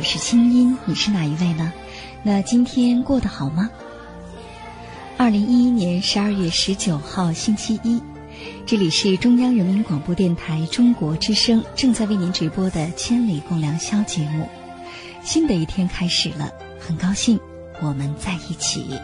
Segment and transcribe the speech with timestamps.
[0.00, 1.70] 我是清音，你是哪一位呢？
[2.22, 3.68] 那今天过得好吗？
[5.18, 8.00] 二零一一年十二月十九号星期一，
[8.64, 14.48] 这里是中央人民广播电台中国之声正在为您直播的《千里共良宵》节目。
[15.22, 17.38] 新的一天开始了，很高兴
[17.82, 18.98] 我们在一起。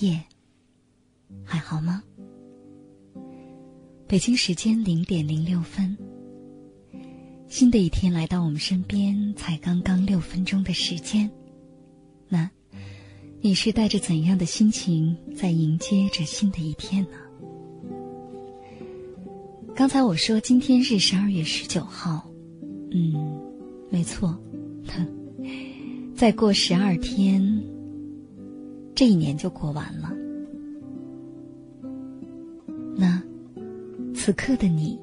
[0.00, 0.20] 夜，
[1.44, 2.02] 还好吗？
[4.06, 5.96] 北京时间零点零六分，
[7.48, 11.30] 新的一天来到我们身边，才刚刚六分钟的时间。
[12.28, 12.50] 那，
[13.40, 17.16] 你是带着怎样的心情在迎接着新的一天呢？
[19.74, 22.28] 刚才我说今天是十二月十九号，
[22.90, 23.14] 嗯，
[23.90, 24.36] 没错，
[24.88, 25.06] 哼
[26.16, 27.59] 再过十二天。
[29.00, 30.12] 这一年就过完了。
[32.94, 33.18] 那
[34.14, 35.00] 此刻的你，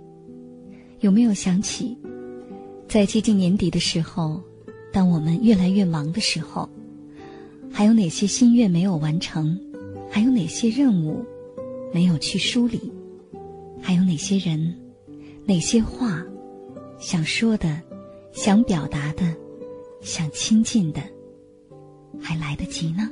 [1.00, 1.98] 有没有想起，
[2.88, 4.40] 在接近年底的时候，
[4.94, 6.70] 当我们越来越忙的时候，
[7.72, 9.60] 还有哪些心愿没有完成？
[10.12, 11.26] 还有哪些任务
[11.92, 12.94] 没有去梳理？
[13.82, 14.76] 还有哪些人、
[15.44, 16.24] 哪些话
[17.00, 17.82] 想说的、
[18.32, 19.36] 想表达的、
[20.02, 21.02] 想亲近的，
[22.22, 23.10] 还来得及呢？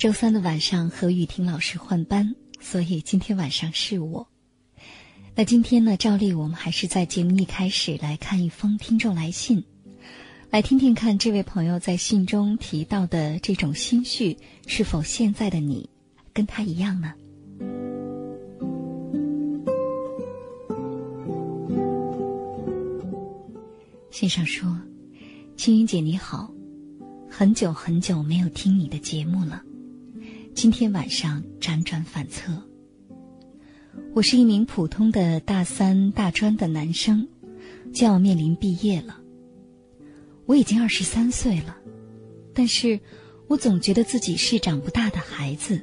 [0.00, 4.26] 周三的晚上，和雨婷老师换班，所以今天晚上是我。
[5.34, 9.62] 那今天呢，照例我们还是在节目一开始来看一封听众来信。
[10.48, 15.90] 来听听看，这位朋友在信中提到的这种心绪，是否现在的你
[16.32, 17.12] 跟他一样呢？
[24.10, 24.80] 信上说
[25.58, 26.50] ：“青云姐你好，
[27.28, 29.62] 很久很久没有听你的节目了，
[30.54, 32.52] 今天晚上辗转反侧。
[34.14, 37.26] 我是一名普通的大三、大专的男生，
[37.92, 39.20] 就要面临毕业了。”
[40.46, 41.76] 我已经二十三岁了，
[42.52, 42.98] 但是
[43.46, 45.80] 我总觉得自己是长不大的孩子。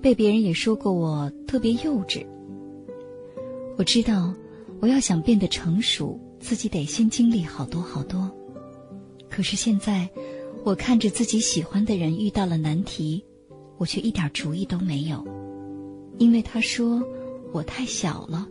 [0.00, 2.24] 被别人也说过我特别幼稚。
[3.76, 4.34] 我知道，
[4.80, 8.30] 我要想变得成熟，自己得先经历好多好多。
[9.28, 10.08] 可是现在，
[10.64, 13.24] 我看着自己喜欢的人遇到了难题，
[13.80, 15.26] 我却一点主意都没有，
[16.18, 17.02] 因为他说
[17.50, 18.46] 我太小了。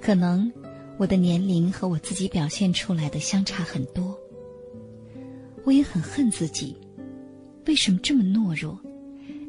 [0.00, 0.50] 可能。
[0.98, 4.16] 我的年龄和我自己表现出来的相差很多，
[5.64, 6.76] 我也很恨自己，
[7.66, 8.78] 为什么这么懦弱，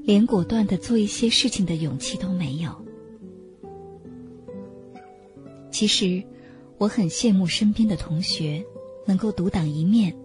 [0.03, 2.71] 连果断的做一些事情的勇气都没有。
[5.69, 6.23] 其实，
[6.79, 8.63] 我很羡慕身边的同学
[9.05, 10.15] 能够独当一面，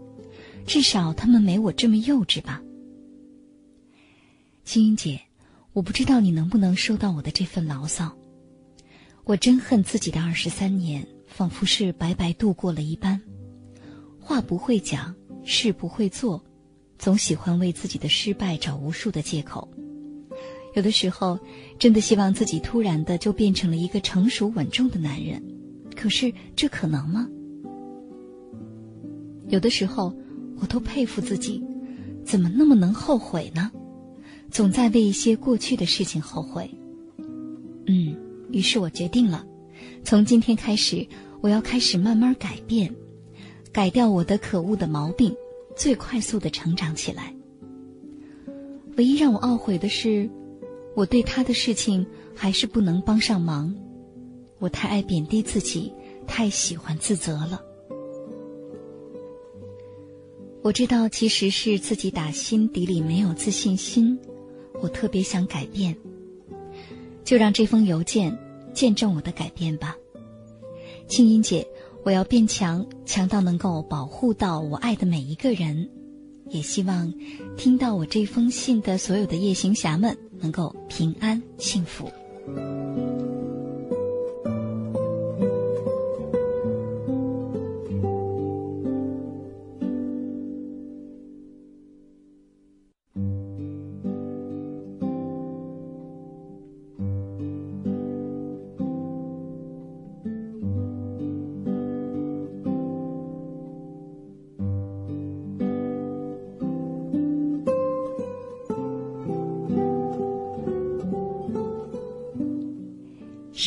[0.64, 2.62] 至少他们没我这么幼稚吧。
[4.68, 5.18] 青云姐，
[5.72, 8.14] 我不知道你能不能收到我的这份牢骚。
[9.24, 13.18] 我真恨自己的二十三年，仿佛是白白度过了一般。
[14.20, 16.44] 话不会讲，事不会做，
[16.98, 19.66] 总喜欢为自己的失败找无数的借口。
[20.74, 21.38] 有的时候，
[21.78, 25.42] 真的希望自己突然的就变成了一个成熟稳重的男人，
[25.96, 27.26] 可是这可能吗？
[29.48, 30.14] 有的时候，
[30.60, 31.64] 我都佩服自己，
[32.22, 33.72] 怎么那么能后悔呢？
[34.50, 36.70] 总在为一些过去的事情后悔。
[37.86, 38.16] 嗯。
[38.50, 39.46] 于是我决定了，
[40.02, 41.06] 从今天开始，
[41.42, 42.90] 我要开始慢慢改变，
[43.70, 45.36] 改掉我的可恶的毛病，
[45.76, 47.34] 最快速的成长起来。
[48.96, 50.30] 唯一让我懊悔的是，
[50.96, 53.74] 我对他的事情还是不能帮上忙。
[54.58, 55.92] 我太爱贬低自己，
[56.26, 57.60] 太喜欢自责了。
[60.62, 64.18] 我知道其实是自己打心底里没有自信心，
[64.80, 65.96] 我特别想改变。
[67.24, 68.38] 就让这封邮件
[68.72, 69.94] 见证我的改变吧，
[71.08, 71.66] 青音姐，
[72.04, 75.90] 我要变强，强到能够保护到我爱的每一个人，
[76.48, 77.12] 也希望
[77.56, 82.10] 听到我这封信的所有的夜行侠们能够平安幸福。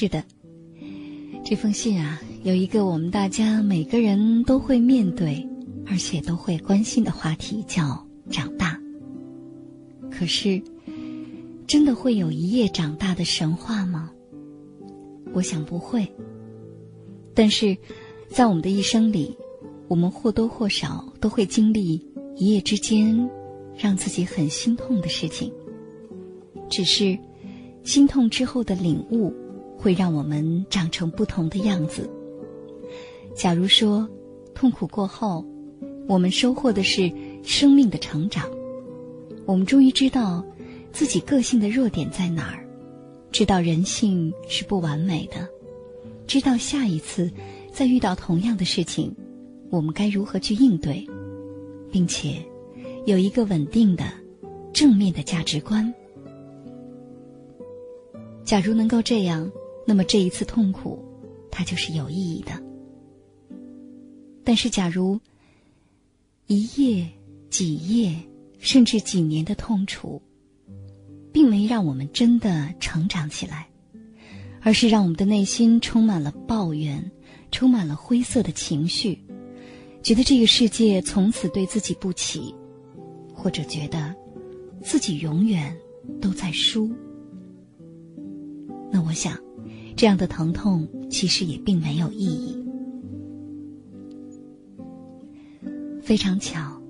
[0.01, 0.23] 是的，
[1.45, 5.47] 这封信啊，有一个我们大家每个人都会面对，
[5.85, 8.81] 而且都会关心的话题，叫长大。
[10.09, 10.59] 可是，
[11.67, 14.09] 真的会有一夜长大的神话吗？
[15.33, 16.11] 我想不会。
[17.35, 17.77] 但是，
[18.27, 19.37] 在我们的一生里，
[19.87, 22.03] 我们或多或少都会经历
[22.35, 23.29] 一夜之间
[23.77, 25.53] 让自己很心痛的事情。
[26.71, 27.15] 只是，
[27.83, 29.31] 心痛之后的领悟。
[29.81, 32.07] 会让我们长成不同的样子。
[33.33, 34.07] 假如说，
[34.53, 35.43] 痛苦过后，
[36.07, 37.11] 我们收获的是
[37.41, 38.47] 生命的成长，
[39.45, 40.45] 我们终于知道
[40.91, 42.63] 自己个性的弱点在哪儿，
[43.31, 45.49] 知道人性是不完美的，
[46.27, 47.31] 知道下一次
[47.73, 49.11] 再遇到同样的事情，
[49.71, 51.03] 我们该如何去应对，
[51.91, 52.35] 并且
[53.07, 54.03] 有一个稳定的、
[54.71, 55.91] 正面的价值观。
[58.45, 59.51] 假如能够这样。
[59.85, 61.03] 那么这一次痛苦，
[61.49, 62.51] 它就是有意义的。
[64.43, 65.19] 但是，假如
[66.47, 67.07] 一夜、
[67.49, 68.15] 几夜，
[68.59, 70.21] 甚至几年的痛楚，
[71.31, 73.67] 并没让我们真的成长起来，
[74.61, 77.11] 而是让我们的内心充满了抱怨，
[77.51, 79.19] 充满了灰色的情绪，
[80.01, 82.53] 觉得这个世界从此对自己不起，
[83.33, 84.15] 或者觉得
[84.81, 85.75] 自己永远
[86.19, 86.89] 都在输，
[88.91, 89.39] 那我想。
[89.95, 92.57] 这样的疼痛其实也并没有意义。
[96.01, 96.81] 非常巧，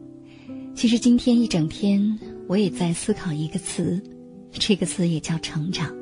[0.74, 2.17] 其实今天一整天
[2.48, 4.01] 我也在思考一个词，
[4.51, 5.93] 这个词也叫成长。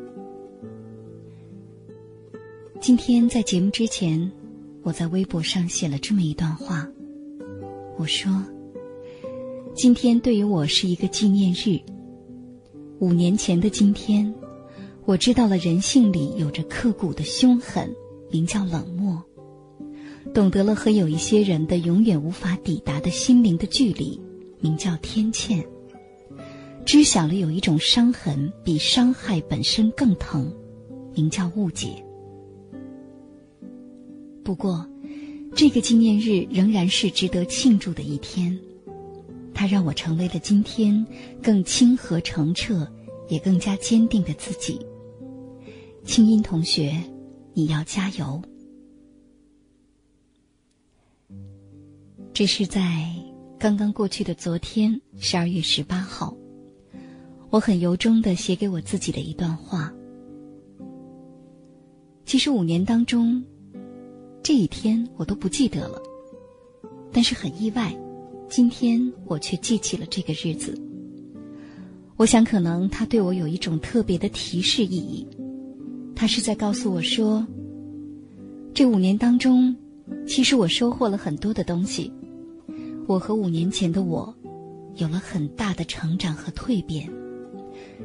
[2.79, 4.31] 今天在节目之前，
[4.83, 6.87] 我在微博上写了这么一段话，
[7.97, 8.31] 我说
[9.75, 11.79] ：“今天对于我是一个纪念日。
[12.99, 14.33] 五年前的今天，
[15.09, 17.95] 我知道了人性里有着刻骨的凶狠，
[18.29, 19.17] 名叫冷漠；
[20.35, 24.21] 懂得了和有一些人的永远无法抵达的心灵的距离，
[24.59, 25.63] 名叫天堑；
[26.85, 30.53] 知晓了有一种伤痕比伤害本身更疼，
[31.15, 32.05] 名叫误解。
[34.43, 34.87] 不过。”
[35.55, 38.59] 这个纪念日仍然是值得庆祝的一天，
[39.55, 41.03] 它让我成为了今天
[41.41, 42.87] 更清和澄澈，
[43.27, 44.79] 也更加坚定的自己。
[46.09, 46.91] 清音同学，
[47.53, 48.41] 你要加油！
[52.33, 53.13] 这是在
[53.59, 56.35] 刚刚过去的昨天，十二月十八号，
[57.51, 59.93] 我很由衷的写给我自己的一段话。
[62.25, 63.45] 其实五年当中。
[64.41, 66.01] 这一天我都不记得了，
[67.11, 67.95] 但是很意外，
[68.49, 70.75] 今天我却记起了这个日子。
[72.15, 75.27] 我想，可能它对我有一种特别的提示意义。
[76.19, 77.47] 他是在告诉我说，
[78.73, 79.73] 这五年当中，
[80.27, 82.11] 其实我收获了很多的东西。
[83.07, 84.35] 我和五年前的我，
[84.95, 87.09] 有了很大的成长和蜕变。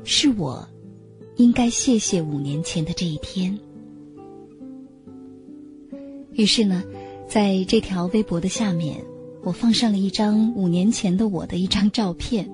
[0.04, 0.64] 是我，
[1.38, 3.58] 应该谢谢五年前的这一天。
[6.34, 6.84] 于是呢，
[7.26, 9.04] 在这条微博的下面，
[9.42, 12.48] 我放上了一张五年前的我的一张照片。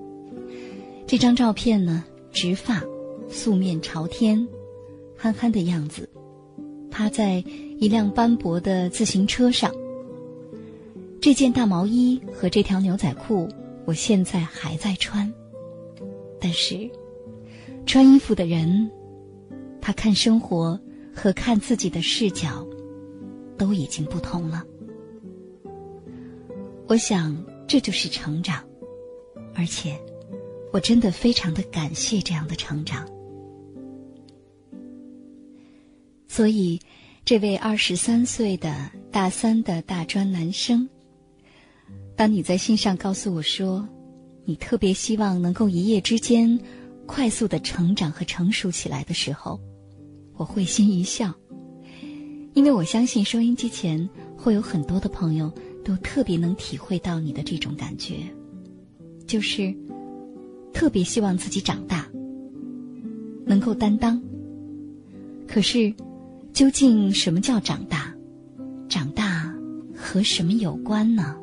[1.06, 2.02] 这张照片呢，
[2.32, 2.82] 直发，
[3.28, 4.48] 素面朝天，
[5.20, 6.08] 憨憨的样子，
[6.90, 7.44] 趴在
[7.78, 9.70] 一辆斑驳的自行车上。
[11.20, 13.48] 这件大毛衣和这条牛仔裤，
[13.84, 15.30] 我现在还在穿。
[16.40, 16.90] 但是，
[17.84, 18.90] 穿衣服的人，
[19.80, 20.80] 他看生活
[21.14, 22.66] 和看自己的视角。
[23.58, 24.64] 都已经不同了。
[26.86, 27.36] 我想，
[27.68, 28.64] 这就是成长，
[29.54, 30.00] 而且，
[30.72, 33.06] 我真的非常的感谢这样的成长。
[36.32, 36.78] 所以，
[37.24, 40.88] 这位二十三岁的大三的大专男生，
[42.14, 43.84] 当你在信上告诉我说，
[44.44, 46.56] 你特别希望能够一夜之间
[47.04, 49.60] 快速的成长和成熟起来的时候，
[50.36, 51.34] 我会心一笑。
[52.54, 55.52] 因为我相信收音机前会有很多的朋友
[55.84, 58.18] 都特别能体会到你的这种感觉，
[59.26, 59.74] 就是
[60.72, 62.08] 特别希望自己长大，
[63.44, 64.22] 能够担当。
[65.48, 65.92] 可是，
[66.52, 68.14] 究竟什么叫长大？
[68.88, 69.54] 长大
[69.96, 71.36] 和什么有关呢？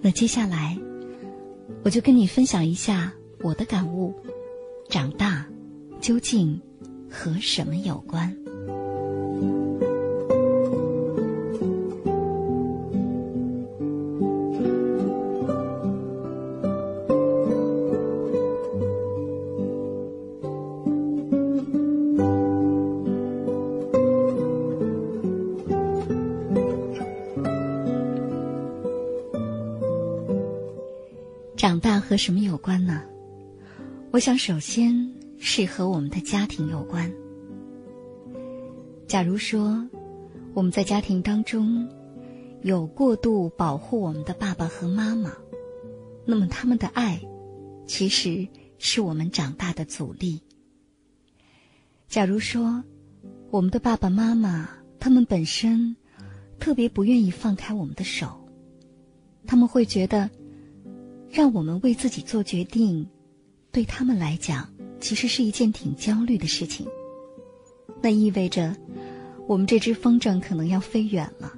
[0.00, 0.78] 那接下来，
[1.84, 4.14] 我就跟你分享一下我的感悟：
[4.88, 5.46] 长大
[6.00, 6.60] 究竟
[7.10, 8.34] 和什么有关？
[32.14, 33.02] 和什么有关呢？
[34.12, 37.12] 我想，首先是和我们的家庭有关。
[39.08, 39.84] 假如说
[40.52, 41.88] 我们在家庭当中
[42.62, 45.32] 有过度保护我们的爸爸和妈妈，
[46.24, 47.20] 那么他们的爱
[47.84, 48.46] 其实
[48.78, 50.40] 是我们长大的阻力。
[52.06, 52.84] 假如说
[53.50, 54.68] 我们的爸爸妈妈
[55.00, 55.96] 他们本身
[56.60, 58.48] 特别不愿意放开我们的手，
[59.48, 60.30] 他们会觉得。
[61.34, 63.04] 让我们为自己做决定，
[63.72, 66.86] 对他们来讲，其实是一件挺焦虑的事情。
[68.00, 68.72] 那意味着，
[69.48, 71.52] 我们这只风筝可能要飞远了，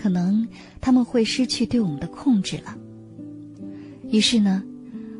[0.00, 0.46] 可能
[0.80, 2.78] 他们会失去对我们的控制了。
[4.12, 4.62] 于是呢，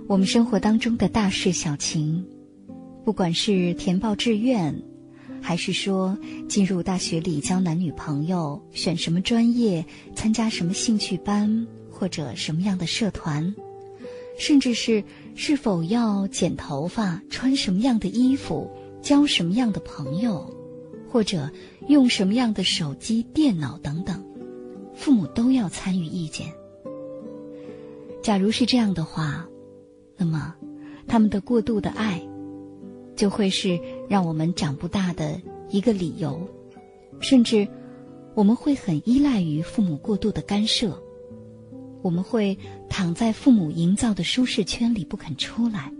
[0.06, 2.24] 我们生活当中的大事小情，
[3.04, 4.72] 不管是填报志愿，
[5.40, 6.16] 还是说
[6.48, 13.54] 进入大学里交男女朋友、选什么专业、参加什么兴趣班或者什么样的社团。
[14.36, 15.04] 甚至是
[15.36, 18.68] 是否要剪头发、穿什么样的衣服、
[19.00, 20.52] 交什么样的朋友，
[21.08, 21.48] 或者
[21.86, 24.24] 用什么样的手机、电脑等等，
[24.92, 26.52] 父母都要参与意见。
[28.24, 29.46] 假如是这样的话，
[30.16, 30.52] 那么
[31.06, 32.20] 他们的过度的爱，
[33.14, 36.44] 就会是让我们长不大的一个理由，
[37.20, 37.68] 甚至
[38.34, 41.00] 我们会很依赖于父母过度的干涉。
[42.04, 42.56] 我们会
[42.86, 45.90] 躺在父母营造的舒适圈里不肯出来。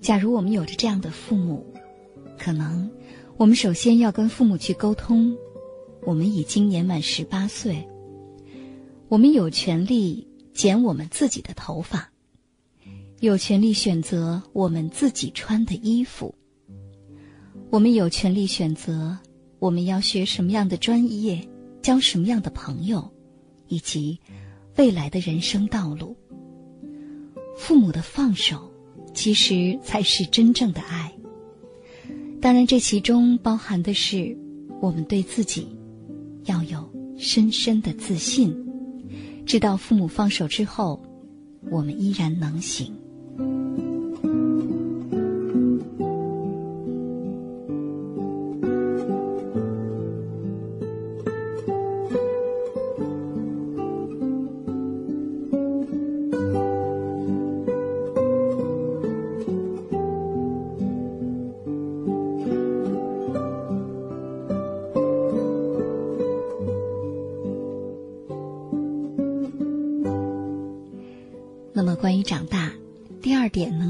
[0.00, 1.66] 假如我们有着这样的父母，
[2.38, 2.88] 可能
[3.36, 5.36] 我们首先要跟父母去沟通，
[6.02, 7.84] 我们已经年满十八岁，
[9.08, 12.08] 我们有权利剪我们自己的头发，
[13.18, 16.32] 有权利选择我们自己穿的衣服，
[17.70, 19.18] 我们有权利选择
[19.58, 21.47] 我们要学什么样的专业，
[21.82, 23.10] 交什么样的朋友，
[23.68, 24.18] 以及
[24.76, 26.16] 未来的人生道路。
[27.56, 28.70] 父母的放手，
[29.14, 31.12] 其实才是真正的爱。
[32.40, 34.36] 当然，这其中包含的是
[34.80, 35.68] 我们对自己。
[36.44, 38.56] 要有深深的自信，
[39.44, 41.02] 知道父母放手之后，
[41.70, 42.94] 我们依然能行。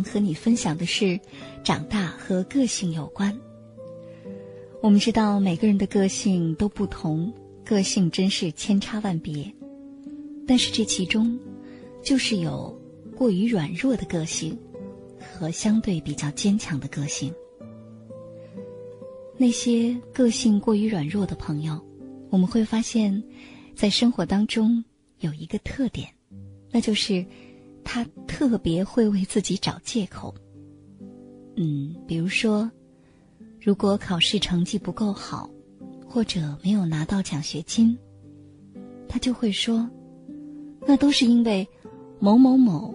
[0.02, 1.18] 和你分享的是，
[1.62, 3.36] 长大和个性有关。
[4.80, 7.32] 我们知道每个人的个性都不同，
[7.64, 9.52] 个性真是千差万别。
[10.46, 11.38] 但是这其中，
[12.02, 12.76] 就是有
[13.16, 14.56] 过于软弱的个性，
[15.18, 17.32] 和相对比较坚强的个性。
[19.36, 21.80] 那些个性过于软弱的朋友，
[22.30, 23.22] 我们会发现，
[23.74, 24.84] 在生活当中
[25.20, 26.08] 有一个特点，
[26.70, 27.24] 那就是。
[27.90, 30.34] 他特别会为自己找借口。
[31.56, 32.70] 嗯，比如说，
[33.58, 35.48] 如果考试成绩不够好，
[36.06, 37.96] 或者没有拿到奖学金，
[39.08, 39.88] 他就会说，
[40.86, 41.66] 那都是因为
[42.20, 42.94] 某某某，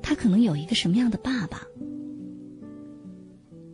[0.00, 1.62] 他可能有一个什么样的爸爸，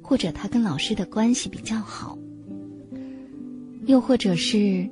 [0.00, 2.16] 或者他跟老师的关系比较好，
[3.84, 4.88] 又或者是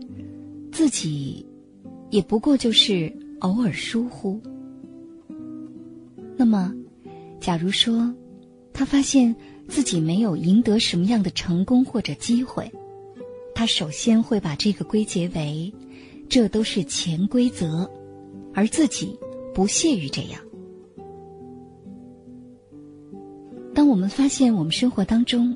[0.70, 1.46] 自己
[2.10, 4.38] 也不过就是偶尔疏忽。
[6.40, 6.72] 那么，
[7.40, 8.14] 假如说
[8.72, 9.34] 他发现
[9.66, 12.70] 自己没有赢得什么样的成功或者机会，
[13.56, 15.74] 他首先会把这个归结为
[16.28, 17.90] 这都是潜规则，
[18.54, 19.18] 而自己
[19.52, 20.40] 不屑于这样。
[23.74, 25.54] 当我们发现我们生活当中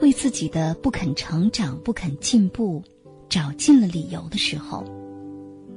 [0.00, 2.82] 为自己的不肯成长、不肯进步
[3.28, 4.86] 找尽了理由的时候，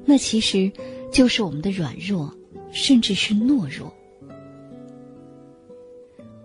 [0.05, 0.71] 那其实
[1.11, 2.33] 就是我们的软弱，
[2.71, 3.93] 甚至是懦弱。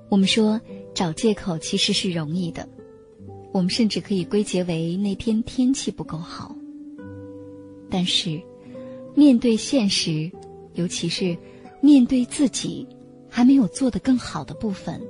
[0.08, 0.60] 我们说
[0.94, 2.68] 找借口其实是容易的，
[3.52, 6.54] 我们甚至可以归结为那天天气不够好。
[7.90, 8.40] 但是，
[9.14, 10.30] 面对现实，
[10.74, 11.36] 尤其是
[11.80, 12.86] 面对自己
[13.28, 15.00] 还没有做得更好的部分，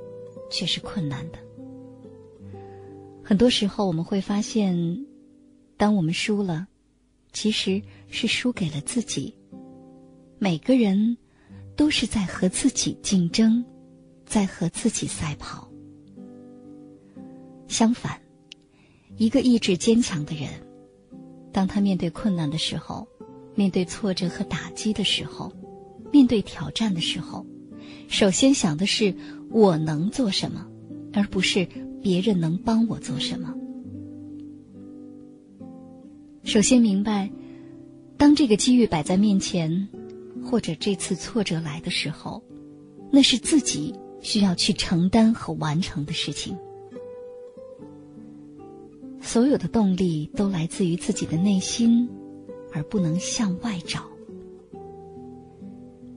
[0.49, 1.39] 却是困难的。
[3.23, 5.05] 很多时候，我们会发现，
[5.75, 6.67] 当我们输了，
[7.33, 9.35] 其实是输给了自己。
[10.39, 11.17] 每个人
[11.75, 13.63] 都是在和自己竞争。
[14.27, 15.67] 在和自己赛跑。
[17.67, 18.21] 相反，
[19.15, 20.49] 一个意志坚强的人，
[21.51, 23.07] 当他面对困难的时候，
[23.55, 25.51] 面对挫折和打击的时候，
[26.11, 27.45] 面对挑战的时候，
[28.07, 29.15] 首先想的是
[29.49, 30.67] 我能做什么，
[31.13, 31.67] 而不是
[32.01, 33.53] 别人能帮我做什么。
[36.43, 37.29] 首先明白，
[38.17, 39.87] 当这个机遇摆在面前，
[40.43, 42.41] 或者这次挫折来的时候，
[43.11, 43.93] 那是自己。
[44.21, 46.57] 需要去承担和完成的事情，
[49.21, 52.09] 所有的动力都来自于自己的内心，
[52.73, 54.03] 而不能向外找。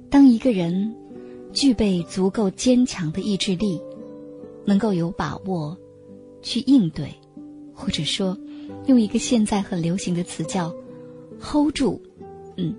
[0.09, 0.95] 当一个人
[1.53, 3.81] 具备足够坚强的意志力，
[4.65, 5.77] 能够有把握
[6.43, 7.15] 去应对，
[7.73, 8.37] 或者说
[8.87, 10.75] 用一个现在很流行的词叫
[11.39, 12.01] “hold 住”，
[12.57, 12.75] 嗯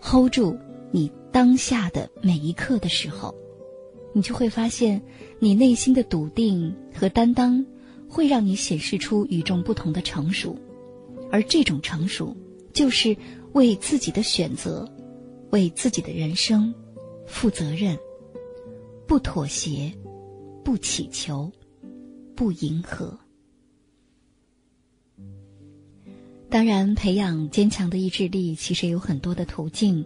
[0.00, 0.56] ，hold 住
[0.90, 3.34] 你当下的每一刻的时候。
[4.14, 5.00] 你就会发现，
[5.38, 7.64] 你内心的笃定和担当，
[8.08, 10.54] 会让你显示出与众不同的成熟，
[11.30, 12.36] 而这种成熟，
[12.74, 13.16] 就是
[13.52, 14.86] 为自己的选择，
[15.50, 16.74] 为自己的人生
[17.26, 17.96] 负责任，
[19.06, 19.90] 不妥协，
[20.62, 21.50] 不乞求，
[22.34, 23.18] 不迎合。
[26.50, 30.04] 当然，培养坚强的意志力，其实有很多的途径，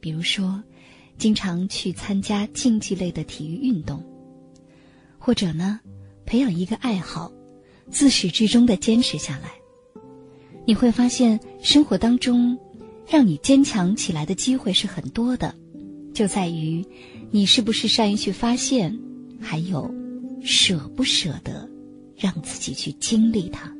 [0.00, 0.62] 比如说。
[1.18, 4.02] 经常去参加竞技类的体育运动，
[5.18, 5.80] 或者呢，
[6.24, 7.32] 培养一个爱好，
[7.90, 9.52] 自始至终的坚持下来，
[10.66, 12.58] 你会发现生活当中，
[13.08, 15.54] 让你坚强起来的机会是很多的，
[16.12, 16.84] 就在于
[17.30, 18.98] 你是不是善于去发现，
[19.40, 19.92] 还有
[20.42, 21.68] 舍不舍得
[22.16, 23.72] 让自己去经历它。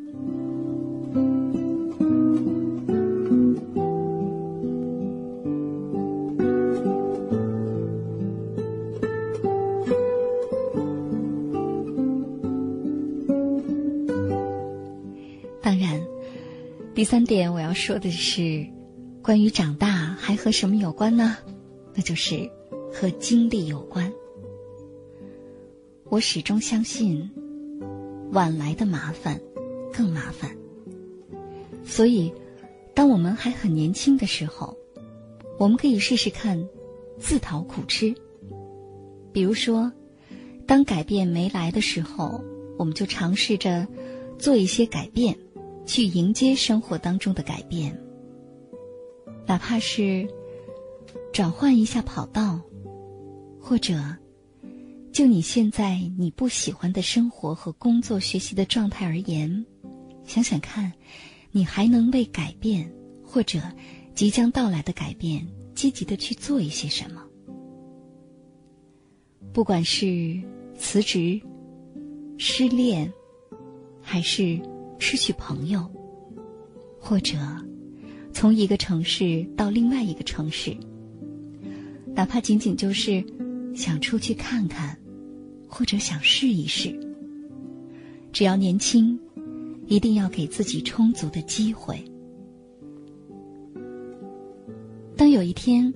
[16.97, 18.67] 第三点我要说的是，
[19.23, 21.37] 关于长大还和什么有关呢？
[21.95, 22.51] 那就是
[22.91, 24.11] 和经历有关。
[26.05, 27.31] 我始终相信，
[28.33, 29.39] 晚来的麻烦
[29.93, 30.57] 更麻烦。
[31.85, 32.33] 所以，
[32.95, 34.75] 当我们还很年轻的时候，
[35.59, 36.67] 我们可以试试看
[37.19, 38.15] 自讨苦吃。
[39.35, 39.93] 比如说，
[40.67, 42.43] 当改变没来的时候，
[42.79, 43.87] 我们就尝试着
[44.39, 45.37] 做一些改变，
[45.87, 47.97] 去迎接生活当中的改变，
[49.47, 50.29] 哪怕是
[51.33, 52.61] 转换一下跑道，
[53.61, 53.95] 或者。
[55.13, 59.65] 就你现在你不喜欢的生活和工作、学习的状态而言，
[60.27, 60.93] 想想看，
[61.53, 62.93] 你还能为改变
[63.25, 63.59] 或者
[64.15, 67.25] 即将到来的改变积极的去做一些什么？
[69.55, 70.39] 不管是
[70.77, 71.41] 辞职、
[72.37, 73.11] 失恋，
[74.03, 74.61] 还是
[74.99, 75.89] 失去朋友，
[76.99, 77.37] 或者
[78.33, 80.77] 从一个城市到另外一个城市，
[82.15, 83.25] 哪怕仅仅就是
[83.75, 84.97] 想出去看看。
[85.69, 86.97] 或者想试一试，
[88.33, 89.19] 只要年轻，
[89.87, 92.03] 一定要给自己充足的机会。
[95.17, 95.93] 当有一天，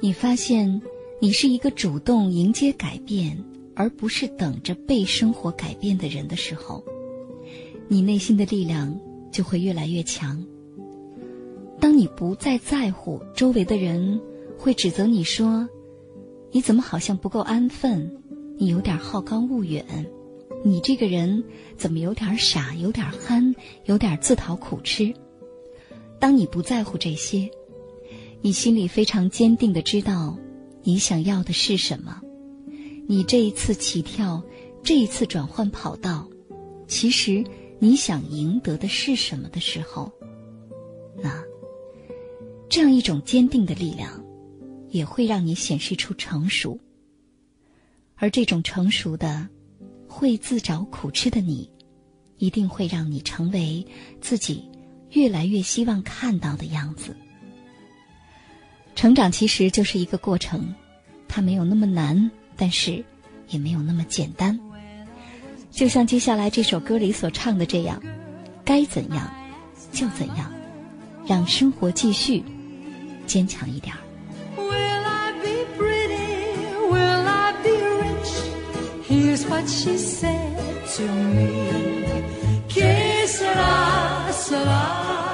[0.00, 0.80] 你发现
[1.20, 3.36] 你是一个主动迎接改变，
[3.74, 6.84] 而不是等着被生活改变的人的时候，
[7.88, 8.98] 你内心的力量
[9.30, 10.44] 就会越来越强。
[11.80, 14.20] 当你不再在乎周围的人
[14.58, 15.68] 会指责你说
[16.50, 18.10] ：“你怎么好像不够安分？”
[18.56, 19.84] 你有点好高骛远，
[20.64, 21.42] 你这个人
[21.76, 23.52] 怎么有点傻，有点憨，
[23.86, 25.12] 有点自讨苦吃？
[26.20, 27.50] 当你不在乎这些，
[28.40, 30.38] 你心里非常坚定的知道
[30.84, 32.20] 你想要的是什么，
[33.08, 34.40] 你这一次起跳，
[34.84, 36.28] 这一次转换跑道，
[36.86, 37.44] 其实
[37.78, 40.10] 你想赢得的是什么的时候，
[41.22, 41.42] 那
[42.68, 44.24] 这样一种坚定的力量，
[44.88, 46.78] 也会让你显示出成熟。
[48.16, 49.46] 而这种成熟的、
[50.08, 51.70] 会自找苦吃的你，
[52.38, 53.86] 一定会让你成为
[54.20, 54.64] 自己
[55.10, 57.14] 越来越希望看到的样子。
[58.94, 60.72] 成长其实就是一个过程，
[61.28, 63.04] 它没有那么难，但是
[63.48, 64.58] 也没有那么简单。
[65.74, 68.00] 就像接下来这首歌里所唱的这样
[68.64, 69.28] ：“该怎样
[69.92, 70.52] 就怎样，
[71.26, 72.44] 让生活继续，
[73.26, 73.98] 坚强一点儿。”
[79.06, 80.56] Here's what she said
[80.96, 81.50] to me.
[82.68, 85.33] Que sera, sera.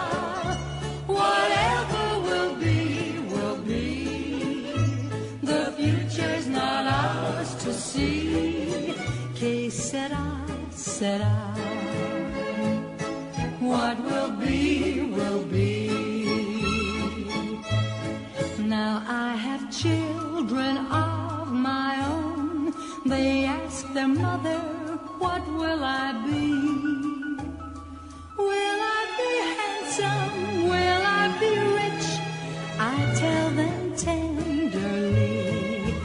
[11.01, 11.35] Sera.
[13.59, 15.73] What will be, will be.
[18.75, 18.93] Now
[19.25, 20.73] I have children
[21.05, 22.73] of my own.
[23.11, 24.59] They ask their mother,
[25.23, 26.47] What will I be?
[28.49, 30.35] Will I be handsome?
[30.71, 32.07] Will I be rich?
[32.93, 35.95] I tell them tenderly,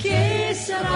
[0.00, 0.22] Que
[0.64, 0.95] sera,